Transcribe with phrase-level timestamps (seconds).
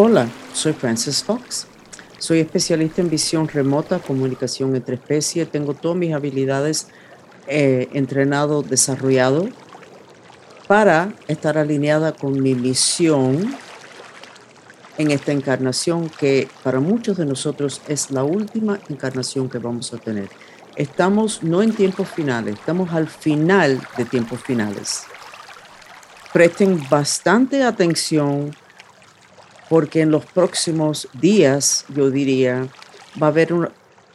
[0.00, 1.66] Hola, soy Francis Fox.
[2.20, 5.50] Soy especialista en visión remota, comunicación entre especies.
[5.50, 6.86] Tengo todas mis habilidades
[7.48, 9.48] eh, entrenado, desarrollado
[10.68, 13.56] para estar alineada con mi misión
[14.98, 19.98] en esta encarnación que para muchos de nosotros es la última encarnación que vamos a
[19.98, 20.28] tener.
[20.76, 25.02] Estamos no en tiempos finales, estamos al final de tiempos finales.
[26.32, 28.52] Presten bastante atención
[29.68, 32.68] porque en los próximos días, yo diría,
[33.20, 33.52] va a haber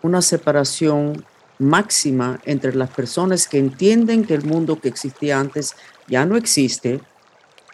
[0.02, 1.26] una, separación
[1.60, 5.76] máxima entre las personas que entienden que el mundo que existía antes
[6.08, 7.00] ya no existe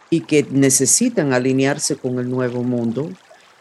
[0.10, 3.10] y que necesitan alinearse con el nuevo mundo,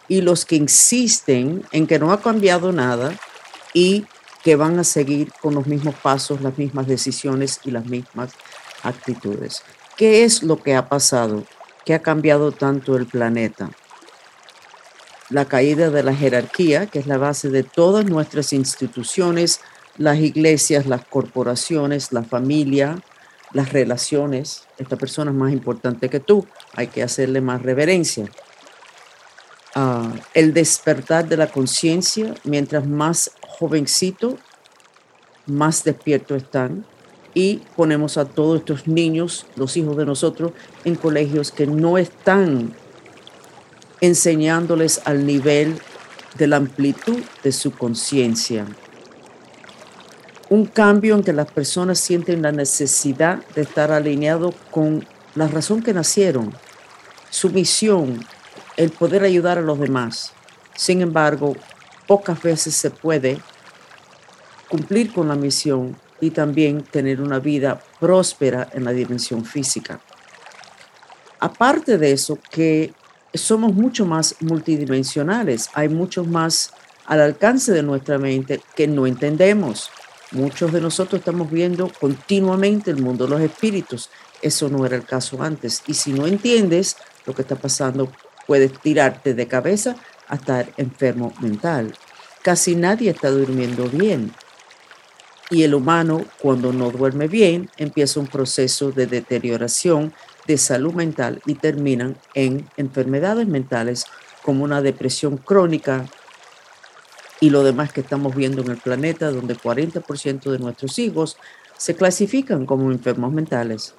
[0.08, 3.14] y los que insisten en que no ha cambiado nada
[3.74, 4.06] y
[4.42, 8.32] que van a seguir con los mismos pasos, las mismas decisiones y las mismas
[8.82, 9.62] actitudes.
[9.96, 11.44] ¿Qué es lo que ha pasado?
[11.84, 13.70] ¿Qué ha cambiado tanto el planeta?
[15.30, 19.60] La caída de la jerarquía, que es la base de todas nuestras instituciones,
[19.96, 22.98] las iglesias, las corporaciones, la familia,
[23.52, 24.66] las relaciones.
[24.78, 28.26] Esta persona es más importante que tú, hay que hacerle más reverencia.
[29.74, 34.38] Ah, el despertar de la conciencia, mientras más jovencito,
[35.46, 36.86] más despierto están.
[37.34, 40.52] Y ponemos a todos estos niños, los hijos de nosotros,
[40.84, 42.74] en colegios que no están
[44.00, 45.78] enseñándoles al nivel
[46.36, 48.66] de la amplitud de su conciencia.
[50.48, 55.82] Un cambio en que las personas sienten la necesidad de estar alineado con la razón
[55.82, 56.54] que nacieron,
[57.30, 58.24] su misión,
[58.76, 60.32] el poder ayudar a los demás.
[60.74, 61.56] Sin embargo,
[62.06, 63.38] pocas veces se puede
[64.68, 70.00] cumplir con la misión y también tener una vida próspera en la dimensión física.
[71.40, 72.92] Aparte de eso, que
[73.34, 76.72] somos mucho más multidimensionales, hay mucho más
[77.06, 79.90] al alcance de nuestra mente que no entendemos.
[80.30, 84.10] Muchos de nosotros estamos viendo continuamente el mundo de los espíritus.
[84.42, 85.82] Eso no era el caso antes.
[85.86, 88.12] Y si no entiendes lo que está pasando,
[88.46, 89.96] puedes tirarte de cabeza
[90.28, 91.94] a estar enfermo mental.
[92.42, 94.34] Casi nadie está durmiendo bien.
[95.50, 100.12] Y el humano, cuando no duerme bien, empieza un proceso de deterioración
[100.48, 104.06] de salud mental y terminan en enfermedades mentales
[104.42, 106.06] como una depresión crónica
[107.38, 111.36] y lo demás que estamos viendo en el planeta, donde 40% de nuestros hijos
[111.76, 113.94] se clasifican como enfermos mentales.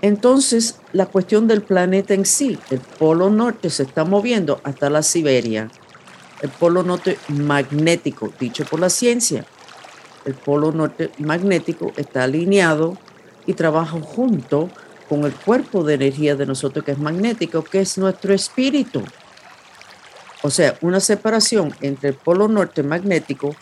[0.00, 5.02] Entonces, la cuestión del planeta en sí, el polo norte se está moviendo hasta la
[5.02, 5.70] Siberia,
[6.40, 9.44] el polo norte magnético, dicho por la ciencia.
[10.24, 12.96] El polo norte magnético está alineado
[13.46, 14.70] y trabajo junto
[15.08, 19.02] con el cuerpo de energía de nosotros que es magnético, que es nuestro espíritu.
[20.42, 23.54] O sea, una separación entre el polo norte magnético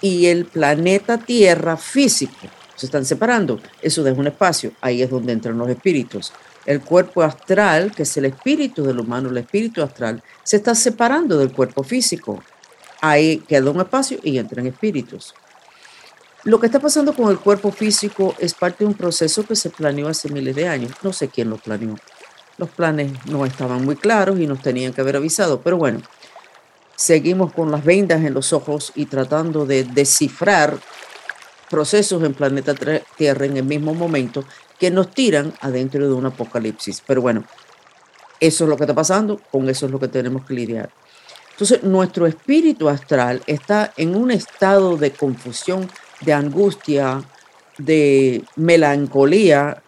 [0.00, 2.48] y el planeta Tierra físico.
[2.74, 3.60] Se están separando.
[3.80, 4.72] Eso deja un espacio.
[4.80, 6.32] Ahí es donde entran los espíritus.
[6.66, 11.38] El cuerpo astral, que es el espíritu del humano, el espíritu astral, se está separando
[11.38, 12.42] del cuerpo físico.
[13.00, 15.34] Ahí queda un espacio y entran espíritus.
[16.44, 19.70] Lo que está pasando con el cuerpo físico es parte de un proceso que se
[19.70, 20.90] planeó hace miles de años.
[21.02, 21.94] No sé quién lo planeó.
[22.58, 26.02] Los planes no estaban muy claros y nos tenían que haber avisado, pero bueno,
[26.96, 30.78] seguimos con las vendas en los ojos y tratando de descifrar
[31.70, 32.74] procesos en planeta
[33.16, 34.44] Tierra en el mismo momento
[34.78, 37.02] que nos tiran adentro de un apocalipsis.
[37.06, 37.44] Pero bueno,
[38.40, 40.90] eso es lo que está pasando, con eso es lo que tenemos que lidiar.
[41.52, 45.88] Entonces, nuestro espíritu astral está en un estado de confusión
[46.24, 47.22] de angustia,
[47.78, 49.82] de melancolía,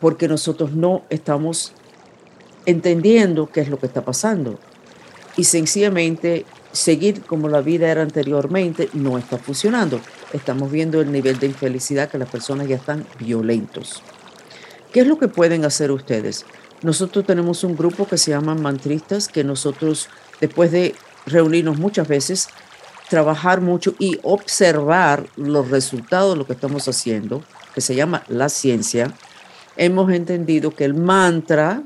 [0.00, 1.72] porque nosotros no estamos
[2.66, 4.58] entendiendo qué es lo que está pasando.
[5.36, 10.00] Y sencillamente seguir como la vida era anteriormente no está funcionando.
[10.32, 14.02] Estamos viendo el nivel de infelicidad que las personas ya están violentos.
[14.92, 16.44] ¿Qué es lo que pueden hacer ustedes?
[16.82, 20.08] Nosotros tenemos un grupo que se llama mantristas que nosotros,
[20.40, 20.94] después de
[21.26, 22.48] reunirnos muchas veces,
[23.08, 28.48] trabajar mucho y observar los resultados de lo que estamos haciendo, que se llama la
[28.48, 29.12] ciencia,
[29.76, 31.82] hemos entendido que el mantra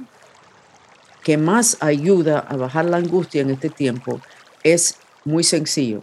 [1.22, 4.20] que más ayuda a bajar la angustia en este tiempo
[4.62, 6.02] es muy sencillo.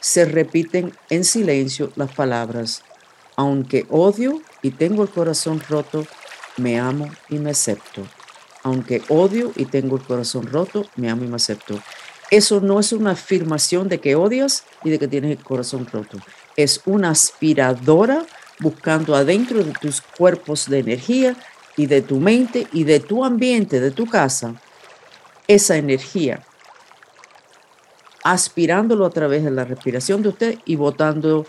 [0.00, 2.82] Se repiten en silencio las palabras,
[3.36, 6.06] aunque odio y tengo el corazón roto,
[6.56, 8.06] me amo y me acepto.
[8.62, 11.80] Aunque odio y tengo el corazón roto, me amo y me acepto.
[12.32, 16.16] Eso no es una afirmación de que odias y de que tienes el corazón roto.
[16.56, 18.24] Es una aspiradora
[18.58, 21.36] buscando adentro de tus cuerpos de energía
[21.76, 24.54] y de tu mente y de tu ambiente, de tu casa,
[25.46, 26.42] esa energía,
[28.24, 31.44] aspirándolo a través de la respiración de usted y botando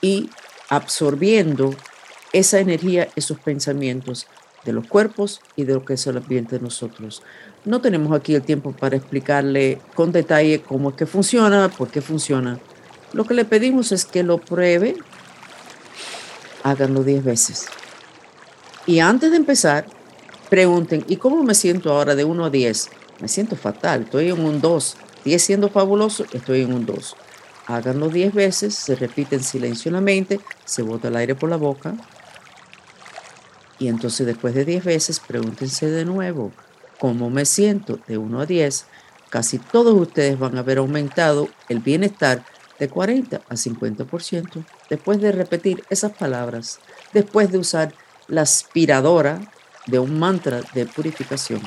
[0.00, 0.30] y
[0.70, 1.74] absorbiendo
[2.32, 4.26] esa energía, esos pensamientos
[4.64, 7.22] de los cuerpos y de lo que es el ambiente de nosotros.
[7.66, 12.00] No tenemos aquí el tiempo para explicarle con detalle cómo es que funciona, por qué
[12.00, 12.60] funciona.
[13.12, 14.94] Lo que le pedimos es que lo pruebe,
[16.62, 17.66] háganlo 10 veces.
[18.86, 19.84] Y antes de empezar,
[20.48, 22.88] pregunten, ¿y cómo me siento ahora de 1 a 10?
[23.20, 24.96] Me siento fatal, estoy en un 2.
[25.24, 27.16] 10 siendo fabuloso, estoy en un 2.
[27.66, 31.50] Háganlo 10 veces, se repite en silencio en la mente, se bota el aire por
[31.50, 31.94] la boca.
[33.80, 36.52] Y entonces después de 10 veces, pregúntense de nuevo,
[36.98, 37.98] ¿cómo me siento?
[38.06, 38.86] De 1 a 10.
[39.30, 42.44] Casi todos ustedes van a haber aumentado el bienestar
[42.78, 46.78] de 40 a 50% después de repetir esas palabras,
[47.12, 47.94] después de usar
[48.28, 49.40] la aspiradora
[49.86, 51.60] de un mantra de purificación.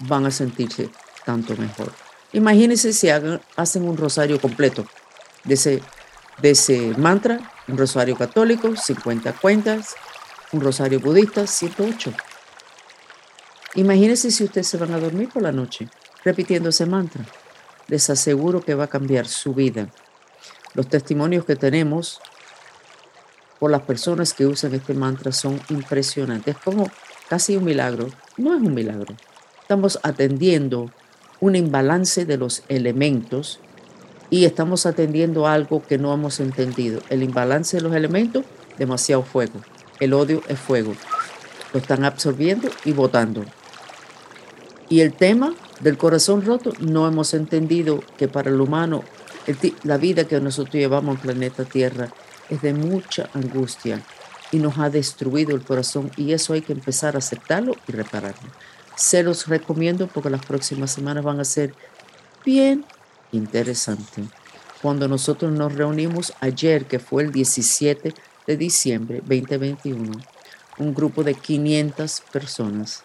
[0.00, 0.90] Van a sentirse
[1.24, 1.92] tanto mejor.
[2.32, 4.86] Imagínense si hacen un rosario completo
[5.44, 5.82] de ese,
[6.40, 9.94] de ese mantra, un rosario católico, 50 cuentas,
[10.52, 12.12] un rosario budista, 108.
[13.74, 15.88] Imagínense si ustedes se van a dormir por la noche
[16.24, 17.24] repitiendo ese mantra.
[17.88, 19.88] Les aseguro que va a cambiar su vida.
[20.74, 22.20] Los testimonios que tenemos
[23.58, 26.56] por las personas que usan este mantra son impresionantes.
[26.56, 26.90] Es como
[27.28, 28.08] casi un milagro.
[28.36, 29.14] No es un milagro.
[29.62, 30.90] Estamos atendiendo
[31.40, 33.60] un imbalance de los elementos
[34.30, 37.02] y estamos atendiendo algo que no hemos entendido.
[37.08, 38.44] El imbalance de los elementos,
[38.78, 39.60] demasiado fuego.
[39.98, 40.94] El odio es fuego.
[41.72, 43.44] Lo están absorbiendo y botando.
[44.90, 49.04] Y el tema del corazón roto, no hemos entendido que para el humano
[49.84, 52.12] la vida que nosotros llevamos en planeta Tierra
[52.48, 54.02] es de mucha angustia
[54.50, 58.50] y nos ha destruido el corazón y eso hay que empezar a aceptarlo y repararlo.
[58.96, 61.72] Se los recomiendo porque las próximas semanas van a ser
[62.44, 62.84] bien
[63.30, 64.26] interesantes.
[64.82, 68.12] Cuando nosotros nos reunimos ayer, que fue el 17
[68.44, 70.10] de diciembre 2021,
[70.78, 73.04] un grupo de 500 personas,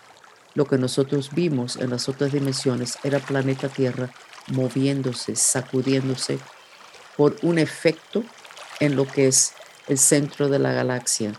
[0.56, 4.10] lo que nosotros vimos en las otras dimensiones era planeta Tierra
[4.48, 6.40] moviéndose, sacudiéndose
[7.18, 8.24] por un efecto
[8.80, 9.54] en lo que es
[9.88, 11.34] el centro de la galaxia,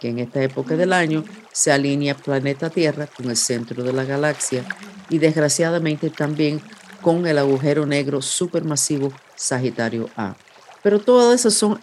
[0.00, 4.04] que en esta época del año se alinea planeta Tierra con el centro de la
[4.04, 4.64] galaxia
[5.08, 6.60] y desgraciadamente también
[7.00, 10.34] con el agujero negro supermasivo Sagitario A.
[10.82, 11.80] Pero todas esas son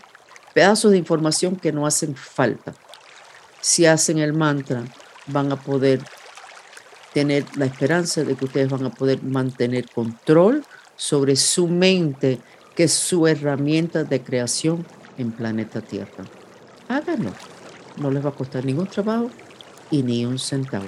[0.54, 2.74] pedazos de información que no hacen falta.
[3.62, 4.84] Si hacen el mantra,
[5.28, 6.02] van a poder
[7.14, 10.64] tener la esperanza de que ustedes van a poder mantener control
[10.96, 12.40] sobre su mente,
[12.76, 14.86] que es su herramienta de creación
[15.18, 16.24] en planeta Tierra.
[16.88, 17.32] Háganlo.
[17.98, 19.30] No les va a costar ningún trabajo
[19.92, 20.86] y ni un centavo.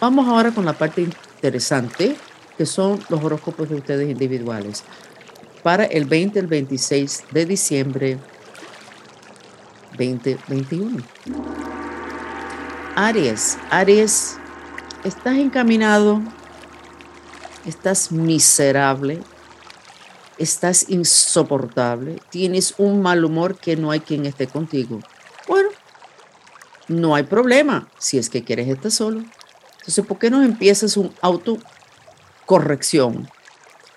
[0.00, 2.16] Vamos ahora con la parte interesante,
[2.58, 4.84] que son los horóscopos de ustedes individuales.
[5.62, 8.18] Para el 20 el 26 de diciembre
[9.96, 11.02] 2021.
[12.96, 14.36] Aries, Aries
[15.04, 16.20] estás encaminado,
[17.66, 19.20] estás miserable,
[20.38, 25.00] estás insoportable, tienes un mal humor que no hay quien esté contigo.
[25.48, 25.70] Bueno,
[26.88, 29.24] no hay problema si es que quieres estar solo.
[29.78, 33.28] Entonces, ¿por qué no empiezas un autocorrección?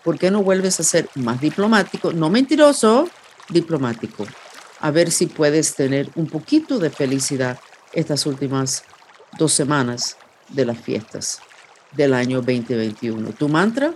[0.04, 2.14] ¿Por qué no vuelves a ser más diplomático?
[2.14, 3.10] No mentiroso,
[3.50, 4.26] diplomático.
[4.80, 7.60] A ver si puedes tener un poquito de felicidad
[7.94, 8.84] estas últimas
[9.38, 10.18] dos semanas
[10.50, 11.42] de las fiestas
[11.92, 13.32] del año 2021.
[13.32, 13.94] Tu mantra,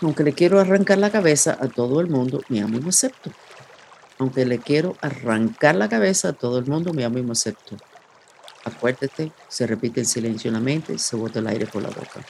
[0.00, 3.30] aunque le quiero arrancar la cabeza a todo el mundo, me amo y me acepto.
[4.18, 7.76] Aunque le quiero arrancar la cabeza a todo el mundo, me amo y me acepto.
[8.64, 12.24] Acuérdate, se repite en silencio en la mente, se bota el aire por la boca.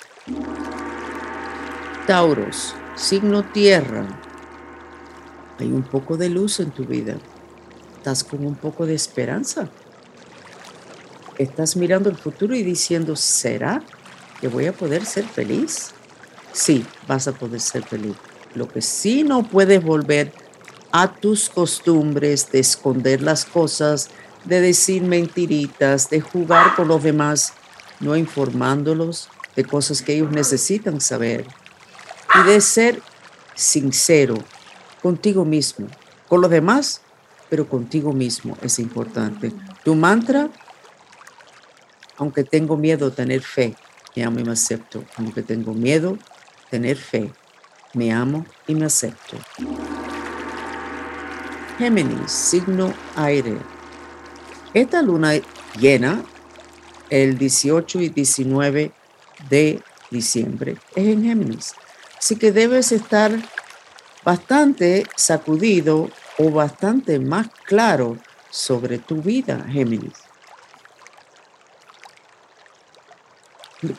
[2.07, 4.07] Tauros, signo tierra.
[5.59, 7.17] Hay un poco de luz en tu vida.
[7.97, 9.69] Estás con un poco de esperanza
[11.39, 13.83] estás mirando el futuro y diciendo, ¿será
[14.41, 15.93] que voy a poder ser feliz?
[16.53, 18.15] Sí, vas a poder ser feliz.
[18.55, 20.33] Lo que sí no puedes volver
[20.93, 24.11] a tus costumbres de esconder las cosas,
[24.45, 27.55] de decir mentiritas, de jugar con los demás,
[28.01, 31.47] no informándolos de cosas que ellos necesitan saber
[32.35, 33.03] y de ser
[33.55, 34.35] sincero
[35.03, 35.87] contigo mismo,
[36.29, 37.01] con los demás,
[37.49, 39.53] pero contigo mismo es importante.
[39.85, 40.51] Tu mantra
[42.23, 43.75] aunque tengo miedo, tener fe,
[44.15, 45.05] me amo y me acepto.
[45.17, 46.17] Aunque tengo miedo,
[46.71, 47.33] tener fe,
[47.95, 49.37] me amo y me acepto.
[51.79, 53.57] Géminis, signo aire.
[54.73, 55.33] Esta luna
[55.81, 56.23] llena,
[57.11, 58.93] el 18 y 19
[59.51, 61.75] de diciembre es en Géminis.
[62.19, 63.33] Así que debes estar
[64.25, 68.17] bastante sacudido o bastante más claro
[68.49, 70.32] sobre tu vida, Géminis.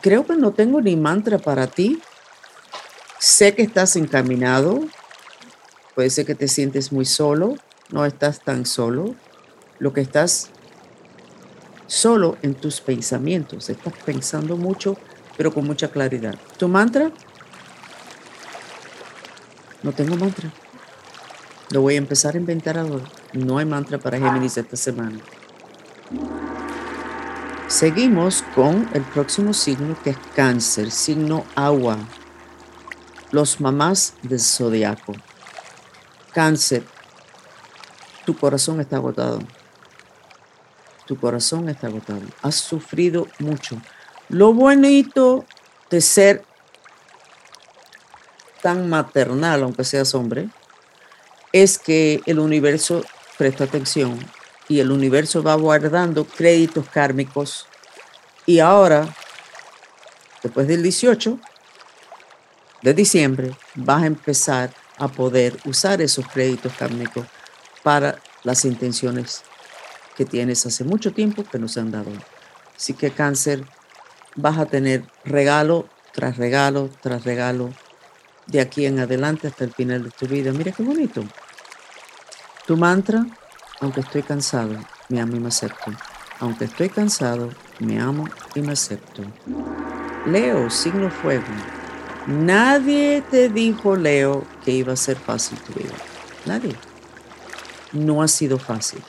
[0.00, 2.00] Creo que no tengo ni mantra para ti.
[3.18, 4.80] Sé que estás encaminado.
[5.94, 7.56] Puede ser que te sientes muy solo.
[7.90, 9.14] No estás tan solo.
[9.78, 10.50] Lo que estás
[11.86, 13.68] solo en tus pensamientos.
[13.68, 14.96] Estás pensando mucho,
[15.36, 16.34] pero con mucha claridad.
[16.56, 17.10] ¿Tu mantra?
[19.82, 20.50] No tengo mantra.
[21.70, 23.04] Lo voy a empezar a inventar ahora.
[23.34, 25.18] No hay mantra para Géminis esta semana.
[27.68, 31.98] Seguimos con el próximo signo que es cáncer, signo agua.
[33.30, 35.14] Los mamás del zodiaco.
[36.32, 36.84] Cáncer,
[38.26, 39.38] tu corazón está agotado.
[41.06, 42.20] Tu corazón está agotado.
[42.42, 43.80] Has sufrido mucho.
[44.28, 45.46] Lo bonito
[45.88, 46.44] de ser
[48.60, 50.50] tan maternal, aunque seas hombre,
[51.52, 53.04] es que el universo
[53.38, 54.18] presta atención
[54.68, 57.66] y el universo va guardando créditos kármicos
[58.46, 59.08] y ahora,
[60.42, 61.38] después del 18
[62.82, 67.26] de diciembre, vas a empezar a poder usar esos créditos kármicos
[67.82, 69.42] para las intenciones
[70.16, 72.10] que tienes hace mucho tiempo que no se han dado.
[72.76, 73.64] Así que cáncer,
[74.36, 77.72] vas a tener regalo tras regalo tras regalo
[78.46, 80.52] de aquí en adelante hasta el final de tu vida.
[80.52, 81.24] Mira qué bonito.
[82.66, 83.26] Tu mantra,
[83.80, 84.76] aunque estoy cansado,
[85.08, 85.92] me amo y me acepto.
[86.40, 89.22] Aunque estoy cansado, me amo y me acepto.
[90.26, 91.44] Leo, signo fuego.
[92.26, 95.94] Nadie te dijo, Leo, que iba a ser fácil tu vida.
[96.46, 96.74] Nadie.
[97.92, 99.02] No ha sido fácil.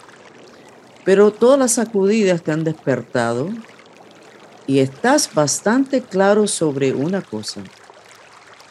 [1.03, 3.49] Pero todas las sacudidas te han despertado
[4.67, 7.61] y estás bastante claro sobre una cosa,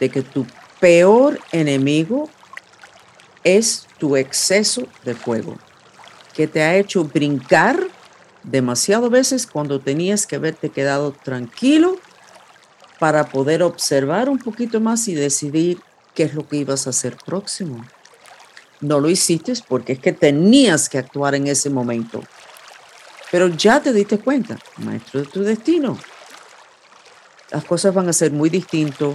[0.01, 0.47] de que tu
[0.81, 2.29] peor enemigo
[3.45, 5.57] es tu exceso de fuego,
[6.35, 7.79] que te ha hecho brincar
[8.43, 11.99] demasiado veces cuando tenías que haberte quedado tranquilo
[12.99, 15.81] para poder observar un poquito más y decidir
[16.15, 17.85] qué es lo que ibas a hacer próximo.
[18.81, 22.23] No lo hiciste porque es que tenías que actuar en ese momento.
[23.31, 25.99] Pero ya te diste cuenta, maestro de tu destino.
[27.51, 29.15] Las cosas van a ser muy distintas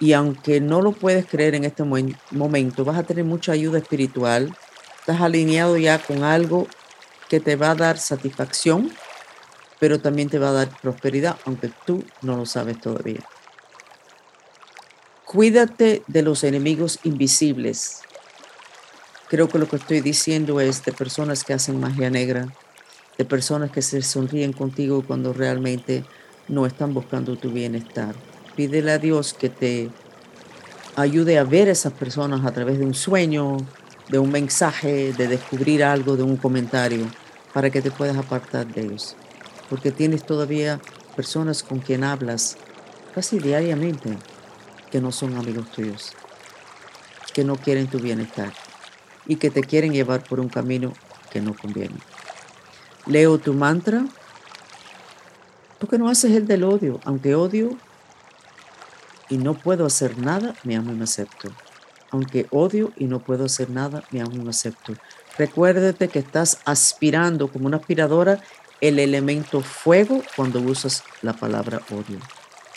[0.00, 4.54] y aunque no lo puedes creer en este momento, vas a tener mucha ayuda espiritual.
[5.04, 6.66] Estás alineado ya con algo
[7.28, 8.90] que te va a dar satisfacción,
[9.78, 13.20] pero también te va a dar prosperidad, aunque tú no lo sabes todavía.
[15.26, 18.00] Cuídate de los enemigos invisibles.
[19.28, 22.48] Creo que lo que estoy diciendo es de personas que hacen magia negra,
[23.18, 26.02] de personas que se sonríen contigo cuando realmente
[26.48, 28.14] no están buscando tu bienestar
[28.56, 29.90] Pídele a Dios que te
[30.96, 33.56] ayude a ver a esas personas a través de un sueño,
[34.08, 37.06] de un mensaje, de descubrir algo, de un comentario,
[37.52, 39.16] para que te puedas apartar de ellos.
[39.70, 40.80] Porque tienes todavía
[41.16, 42.56] personas con quien hablas
[43.14, 44.18] casi diariamente
[44.90, 46.12] que no son amigos tuyos,
[47.32, 48.52] que no quieren tu bienestar
[49.26, 50.92] y que te quieren llevar por un camino
[51.30, 51.96] que no conviene.
[53.06, 54.04] Leo tu mantra.
[55.78, 57.00] porque no haces el del odio?
[57.04, 57.76] Aunque odio
[59.28, 61.50] y no puedo hacer nada, me amo y me acepto.
[62.14, 64.94] Aunque odio y no puedo hacer nada, amo y me acepto.
[65.36, 68.38] Recuérdate que estás aspirando como una aspiradora
[68.80, 72.20] el elemento fuego cuando usas la palabra odio.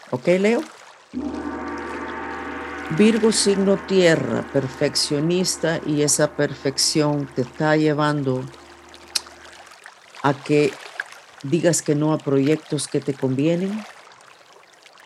[0.10, 0.64] ¿Ok, Leo?
[2.98, 8.44] Virgo signo tierra, perfeccionista y esa perfección te está llevando
[10.24, 10.74] a que
[11.44, 13.86] digas que no a proyectos que te convienen,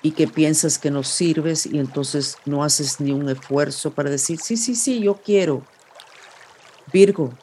[0.01, 4.39] y que piensas que no sirves y entonces no haces ni un esfuerzo para decir,
[4.39, 5.63] sí, sí, sí, yo quiero.
[6.91, 7.33] Virgo,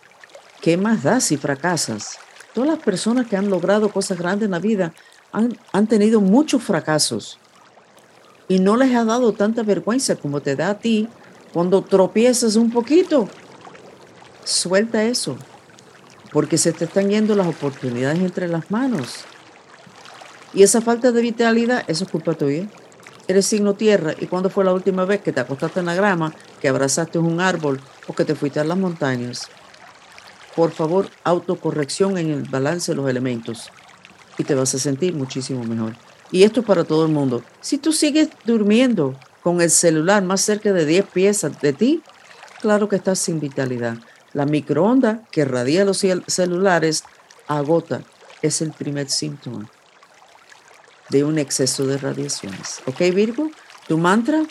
[0.61, 2.19] ¿qué más da si fracasas?
[2.55, 4.93] Todas las personas que han logrado cosas grandes en la vida
[5.31, 7.39] han, han tenido muchos fracasos
[8.49, 11.09] y no les ha dado tanta vergüenza como te da a ti
[11.53, 13.29] cuando tropiezas un poquito.
[14.45, 15.37] Suelta eso,
[16.33, 19.25] porque se te están yendo las oportunidades entre las manos.
[20.55, 22.67] Y esa falta de vitalidad, eso es culpa tuya.
[23.27, 24.15] Eres signo tierra.
[24.19, 27.41] ¿Y cuándo fue la última vez que te acostaste en la grama, que abrazaste un
[27.41, 29.49] árbol o que te fuiste a las montañas?
[30.57, 33.71] Por favor, autocorrección en el balance de los elementos
[34.39, 35.95] y te vas a sentir muchísimo mejor.
[36.31, 37.43] Y esto es para todo el mundo.
[37.61, 42.03] Si tú sigues durmiendo con el celular más cerca de 10 piezas de ti,
[42.61, 43.99] claro que estás sin vitalidad.
[44.33, 47.05] La microonda que radia los celulares
[47.47, 48.03] agota.
[48.41, 49.69] Es el primer síntoma.
[51.11, 52.81] De un exceso de radiaciones.
[52.87, 53.51] ¿Ok, Virgo?
[53.87, 54.43] Tu mantra,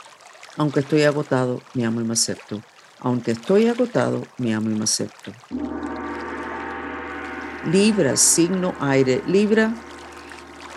[0.58, 2.62] aunque estoy agotado, me amo y me acepto.
[3.00, 5.32] Aunque estoy agotado, me amo y me acepto.
[7.72, 9.22] Libra, signo aire.
[9.28, 9.74] Libra,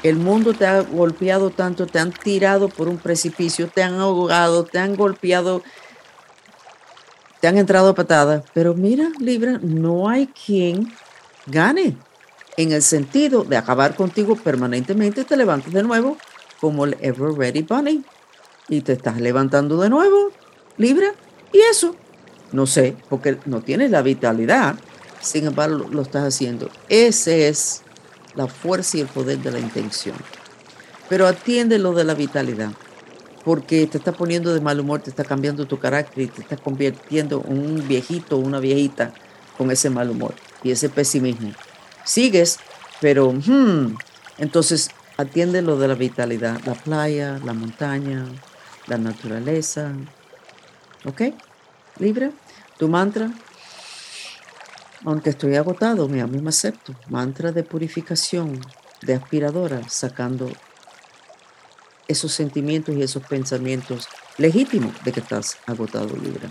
[0.03, 4.65] el mundo te ha golpeado tanto, te han tirado por un precipicio, te han ahogado,
[4.65, 5.63] te han golpeado,
[7.41, 8.45] te han entrado patadas.
[8.53, 10.93] Pero mira, Libra, no hay quien
[11.47, 11.97] gane
[12.63, 16.17] en el sentido de acabar contigo permanentemente, te levantas de nuevo
[16.61, 18.05] como el Ever Ready Bunny
[18.69, 20.31] y te estás levantando de nuevo,
[20.77, 21.13] Libra,
[21.53, 21.97] y eso,
[22.53, 24.77] no sé, porque no tienes la vitalidad,
[25.21, 26.71] sin embargo lo, estás haciendo.
[26.89, 27.83] Ese es
[28.35, 30.17] la fuerza y el poder de la intención.
[31.09, 32.71] Pero atiende lo de la vitalidad,
[33.45, 36.61] porque te está poniendo de mal humor, te está cambiando tu carácter y te estás
[36.61, 39.13] convirtiendo en un viejito o una viejita
[39.59, 41.53] con ese mal humor y ese pesimismo.
[42.05, 42.59] Sigues,
[43.01, 43.97] pero hmm,
[44.39, 48.27] entonces atiende lo de la vitalidad, la playa, la montaña,
[48.87, 49.93] la naturaleza.
[51.05, 51.23] ¿Ok?
[51.99, 52.33] Libre.
[52.79, 53.31] Tu mantra.
[55.05, 56.95] Aunque estoy agotado, mi amo me acepto.
[57.09, 58.61] Mantra de purificación,
[59.03, 60.51] de aspiradora, sacando
[62.09, 66.51] esos sentimientos y esos pensamientos legítimos de que estás agotado, Libra.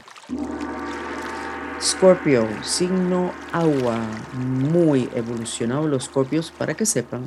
[1.81, 4.01] Scorpio, signo agua,
[4.33, 7.25] muy evolucionado los Scorpios, para que sepan,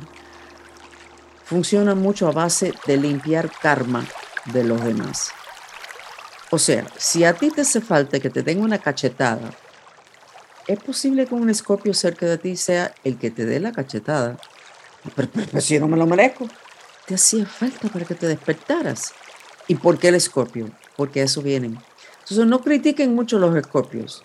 [1.43, 4.05] funcionan mucho a base de limpiar karma
[4.45, 5.31] de los demás.
[6.51, 9.49] O sea, si a ti te hace falta que te den una cachetada,
[10.67, 14.37] es posible que un escorpio cerca de ti sea el que te dé la cachetada.
[15.15, 16.47] Pero, si yo no me lo merezco,
[17.07, 19.13] te hacía falta para que te despertaras.
[19.67, 20.69] ¿Y por qué el escorpio?
[20.95, 21.79] Porque a eso vienen.
[22.19, 24.23] Entonces no critiquen mucho los escorpios,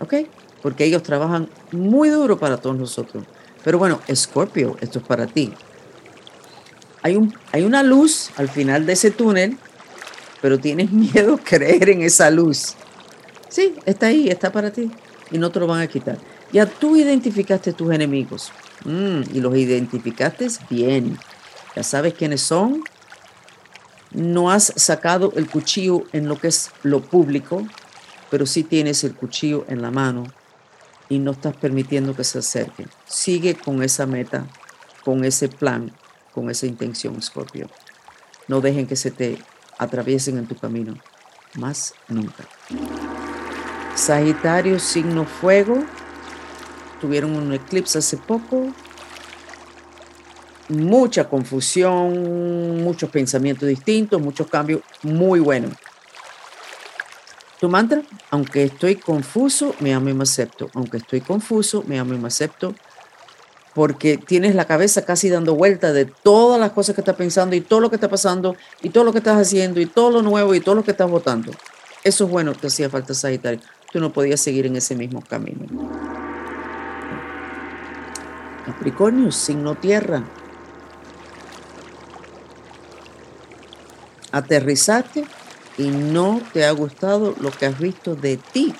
[0.00, 0.14] ¿ok?
[0.62, 3.24] Porque ellos trabajan muy duro para todos nosotros.
[3.64, 5.52] Pero bueno, escorpio, esto es para ti
[7.02, 9.56] hay, un, hay una luz al final de ese túnel,
[10.40, 12.74] pero tienes miedo a creer en esa luz.
[13.48, 14.90] Sí, está ahí, está para ti
[15.30, 16.18] y no te lo van a quitar.
[16.52, 18.52] Ya tú identificaste tus enemigos
[18.84, 21.16] mm, y los identificaste bien.
[21.76, 22.82] Ya sabes quiénes son.
[24.12, 27.64] No has sacado el cuchillo en lo que es lo público,
[28.30, 30.24] pero sí tienes el cuchillo en la mano
[31.08, 32.88] y no estás permitiendo que se acerquen.
[33.06, 34.46] Sigue con esa meta,
[35.04, 35.92] con ese plan
[36.32, 37.68] con esa intención, Scorpio.
[38.48, 39.38] No dejen que se te
[39.78, 40.94] atraviesen en tu camino,
[41.56, 42.44] más nunca.
[43.94, 45.84] Sagitario, signo fuego,
[47.00, 48.68] tuvieron un eclipse hace poco,
[50.68, 55.68] mucha confusión, muchos pensamientos distintos, muchos cambios, muy bueno.
[57.60, 60.70] Tu mantra, aunque estoy confuso, me amo y me acepto.
[60.74, 62.74] Aunque estoy confuso, me amo y me acepto
[63.74, 67.60] porque tienes la cabeza casi dando vuelta de todas las cosas que estás pensando y
[67.60, 70.54] todo lo que está pasando y todo lo que estás haciendo y todo lo nuevo
[70.54, 71.52] y todo lo que estás votando.
[72.02, 73.60] Eso es bueno, te hacía falta Sagitario.
[73.92, 75.66] Tú no podías seguir en ese mismo camino.
[78.64, 80.24] Capricornio, signo tierra.
[84.32, 85.26] Aterrizaste
[85.80, 88.74] y no te ha gustado lo que has visto de ti.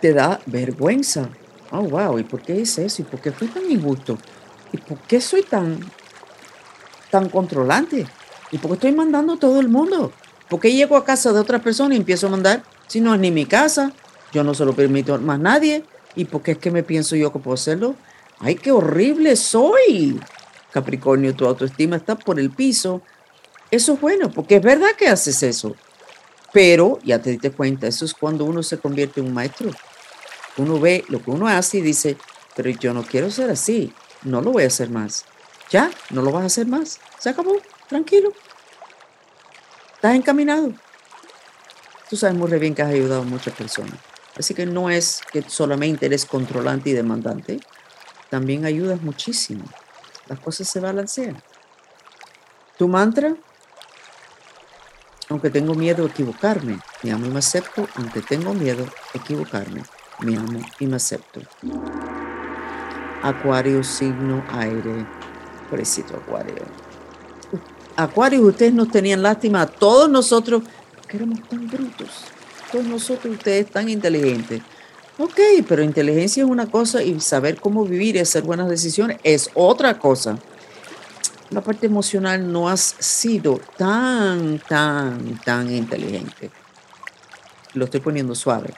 [0.00, 1.28] Te da vergüenza
[1.70, 3.02] oh, wow, ¿y por qué hice eso?
[3.02, 4.18] ¿Y por qué fui tan injusto?
[4.72, 5.78] ¿Y por qué soy tan,
[7.10, 8.06] tan controlante?
[8.50, 10.12] ¿Y por qué estoy mandando a todo el mundo?
[10.48, 12.62] ¿Por qué llego a casa de otra persona y empiezo a mandar?
[12.88, 13.92] Si no es ni mi casa,
[14.32, 15.84] yo no se lo permito a más nadie.
[16.16, 17.94] ¿Y por qué es que me pienso yo que puedo hacerlo?
[18.40, 20.18] ¡Ay, qué horrible soy!
[20.72, 23.02] Capricornio, tu autoestima está por el piso.
[23.70, 25.76] Eso es bueno, porque es verdad que haces eso.
[26.52, 29.70] Pero ya te diste cuenta, eso es cuando uno se convierte en un maestro
[30.56, 32.16] uno ve lo que uno hace y dice,
[32.54, 35.24] pero yo no quiero ser así, no lo voy a hacer más.
[35.70, 37.00] Ya, no lo vas a hacer más.
[37.18, 37.56] Se acabó,
[37.88, 38.32] tranquilo.
[39.94, 40.72] Estás encaminado.
[42.08, 43.94] Tú sabes muy bien que has ayudado a muchas personas.
[44.36, 47.60] Así que no es que solamente eres controlante y demandante,
[48.30, 49.64] también ayudas muchísimo.
[50.28, 51.40] Las cosas se balancean.
[52.78, 53.36] Tu mantra,
[55.30, 59.82] aunque tengo miedo a equivocarme, me amo y me acepto, aunque tengo miedo a equivocarme
[60.22, 61.40] me amo y me acepto.
[63.22, 65.06] Acuario, signo aire.
[65.68, 66.64] Pobrecito Acuario.
[67.96, 70.62] Acuario, ustedes nos tenían lástima a todos nosotros
[70.96, 72.24] porque éramos tan brutos.
[72.72, 74.62] Todos nosotros, ustedes tan inteligentes.
[75.18, 75.38] Ok,
[75.68, 79.98] pero inteligencia es una cosa y saber cómo vivir y hacer buenas decisiones es otra
[79.98, 80.38] cosa.
[81.50, 86.50] La parte emocional no has sido tan, tan, tan inteligente.
[87.74, 88.72] Lo estoy poniendo suave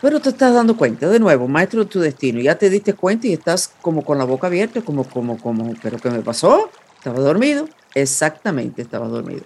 [0.00, 3.26] pero te estás dando cuenta, de nuevo, maestro de tu destino, ya te diste cuenta
[3.26, 6.70] y estás como con la boca abierta, como, como, como, ¿pero qué me pasó?
[6.96, 9.44] Estaba dormido, exactamente, estaba dormido.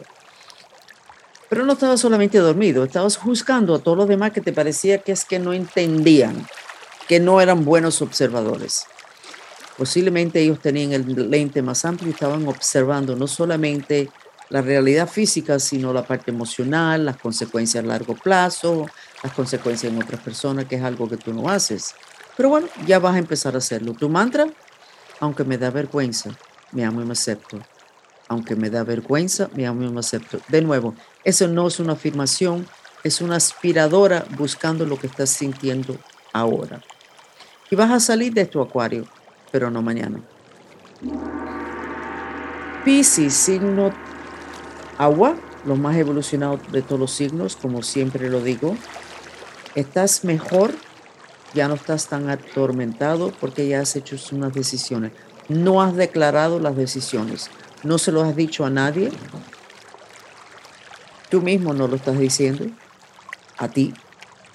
[1.48, 5.12] Pero no estaba solamente dormido, estabas juzgando a todos los demás que te parecía que
[5.12, 6.46] es que no entendían,
[7.08, 8.86] que no eran buenos observadores.
[9.80, 14.10] Posiblemente ellos tenían el lente más amplio y estaban observando no solamente
[14.50, 18.84] la realidad física, sino la parte emocional, las consecuencias a largo plazo,
[19.22, 21.94] las consecuencias en otras personas, que es algo que tú no haces.
[22.36, 23.94] Pero bueno, ya vas a empezar a hacerlo.
[23.94, 24.48] Tu mantra,
[25.18, 26.28] aunque me da vergüenza,
[26.72, 27.58] me amo y me acepto
[28.28, 30.38] aunque me da vergüenza, me amo y me acepto.
[30.46, 32.68] De nuevo, eso no es una afirmación,
[33.02, 35.96] es una aspiradora buscando lo que estás sintiendo
[36.32, 36.80] ahora.
[37.70, 39.04] Y vas a salir de tu acuario,
[39.50, 40.20] pero no mañana.
[42.84, 43.90] Piscis, signo
[44.98, 48.76] agua, lo más evolucionado de todos los signos, como siempre lo digo.
[49.74, 50.72] Estás mejor,
[51.54, 55.12] ya no estás tan atormentado porque ya has hecho unas decisiones.
[55.48, 57.50] No has declarado las decisiones
[57.82, 59.10] no se lo has dicho a nadie.
[61.28, 62.66] Tú mismo no lo estás diciendo
[63.56, 63.94] a ti,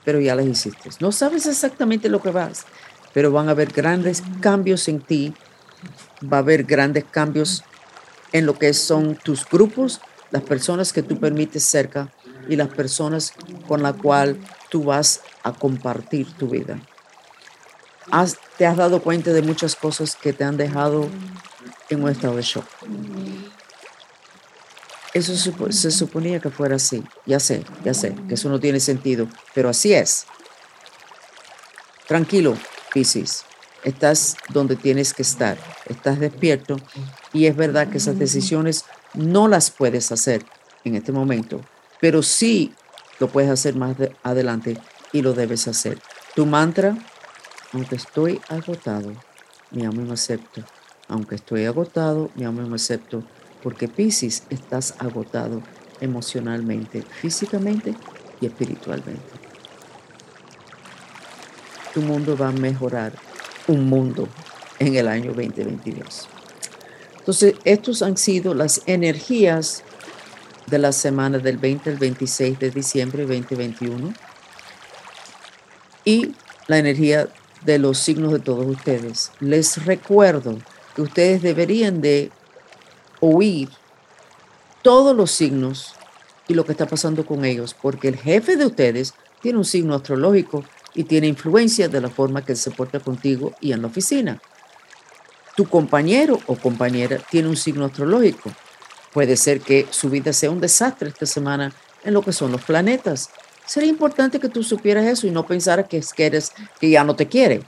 [0.04, 0.90] pero ya les hiciste.
[1.00, 2.66] No sabes exactamente lo que vas,
[3.16, 5.34] pero van a haber grandes cambios en ti.
[6.22, 7.64] Va a haber grandes cambios
[8.34, 10.02] en lo que son tus grupos,
[10.32, 12.12] las personas que tú permites cerca
[12.50, 13.32] y las personas
[13.70, 14.36] con las cuales
[14.70, 16.78] tú vas a compartir tu vida.
[18.58, 21.08] te has dado cuenta de muchas cosas que te han dejado
[21.90, 22.66] en un estado de shock.
[25.14, 27.02] Eso se suponía que fuera así.
[27.26, 30.26] Ya sé, ya sé, que eso no tiene sentido, pero así es.
[32.08, 32.58] Tranquilo,
[32.96, 33.44] Piscis.
[33.84, 35.58] Estás donde tienes que estar.
[35.86, 36.78] Estás despierto
[37.34, 40.46] y es verdad que esas decisiones no las puedes hacer
[40.86, 41.60] en este momento,
[42.00, 42.74] pero sí
[43.20, 44.78] lo puedes hacer más adelante
[45.12, 46.00] y lo debes hacer.
[46.36, 46.98] Tu mantra,
[47.74, 49.12] aunque estoy agotado,
[49.72, 50.64] me amo y me acepto.
[51.10, 53.24] Aunque estoy agotado, mi amo me acepto,
[53.62, 55.62] porque Piscis estás agotado
[56.00, 57.94] emocionalmente, físicamente
[58.40, 59.45] y espiritualmente.
[61.96, 63.14] Tu mundo va a mejorar,
[63.68, 64.28] un mundo
[64.80, 66.28] en el año 2022.
[67.20, 69.82] Entonces, estos han sido las energías
[70.68, 74.14] de la semana del 20 al 26 de diciembre 2021
[76.04, 76.34] y
[76.68, 77.30] la energía
[77.64, 79.32] de los signos de todos ustedes.
[79.40, 80.58] Les recuerdo
[80.98, 82.30] que ustedes deberían de
[83.22, 83.70] oír
[84.82, 85.94] todos los signos
[86.50, 89.96] y lo que está pasando con ellos, porque el jefe de ustedes tiene un signo
[89.96, 94.42] astrológico y tiene influencia de la forma que se porta contigo y en la oficina.
[95.56, 98.52] Tu compañero o compañera tiene un signo astrológico.
[99.14, 102.64] Puede ser que su vida sea un desastre esta semana en lo que son los
[102.64, 103.30] planetas.
[103.66, 107.04] Sería importante que tú supieras eso y no pensaras que, es que eres que ya
[107.04, 107.62] no te quiere.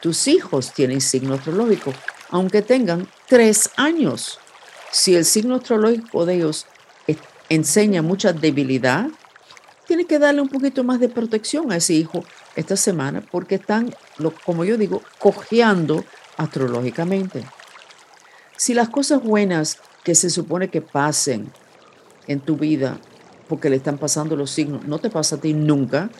[0.00, 1.92] Tus hijos tienen signo astrológico
[2.30, 4.38] aunque tengan tres años.
[4.90, 6.66] Si el signo astrológico de ellos
[7.48, 9.08] enseña mucha debilidad,
[9.86, 12.24] tiene que darle un poquito más de protección a ese hijo
[12.56, 13.94] esta semana porque están,
[14.44, 16.04] como yo digo, cojeando
[16.36, 17.44] astrológicamente.
[18.56, 21.52] Si las cosas buenas que se supone que pasen
[22.26, 22.98] en tu vida
[23.48, 26.10] porque le están pasando los signos, no te pasa a ti nunca,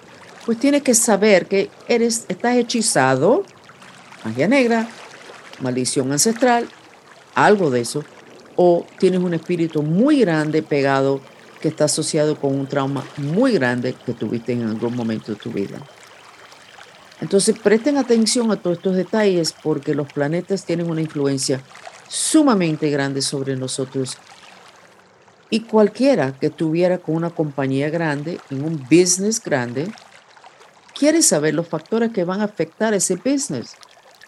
[0.44, 3.44] pues tienes que saber que eres, estás hechizado,
[4.25, 4.88] magia negra,
[5.61, 6.68] maldición ancestral,
[7.35, 8.05] algo de eso,
[8.55, 11.20] o tienes un espíritu muy grande pegado
[11.61, 15.51] que está asociado con un trauma muy grande que tuviste en algún momento de tu
[15.51, 15.79] vida.
[17.20, 21.62] Entonces presten atención a todos estos detalles porque los planetas tienen una influencia
[22.09, 24.18] sumamente grande sobre nosotros
[25.48, 29.88] y cualquiera que estuviera con una compañía grande, en un business grande,
[30.94, 33.76] quiere saber los factores que van a afectar ese business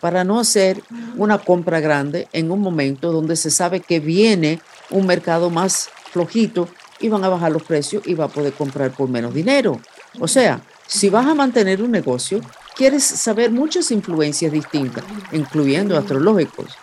[0.01, 0.81] para no hacer
[1.17, 6.69] una compra grande en un momento donde se sabe que viene un mercado más flojito
[7.01, 9.81] y van a bajar los precios y va a poder comprar por menos dinero.
[10.21, 12.41] O sea, si vas a mantener un negocio,
[12.79, 16.79] quieres saber muchas influencias distintas, incluyendo astrológicos.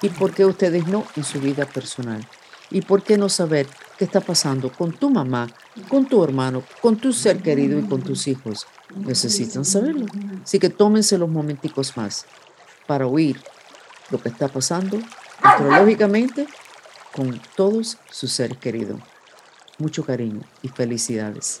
[0.00, 2.24] ¿Y por qué ustedes no en su vida personal?
[2.70, 3.66] ¿Y por qué no saber
[3.98, 5.48] qué está pasando con tu mamá,
[5.88, 8.68] con tu hermano, con tu ser querido y con tus hijos?
[8.94, 10.06] Necesitan saberlo.
[10.44, 12.26] Así que tómense los momenticos más
[12.86, 13.40] para oír
[14.10, 15.00] lo que está pasando
[15.42, 16.46] astrológicamente
[17.12, 19.00] con todos sus seres queridos.
[19.78, 21.60] Mucho cariño y felicidades.